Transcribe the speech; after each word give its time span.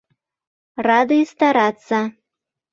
Рады 0.87 1.19
стараться! 1.33 1.99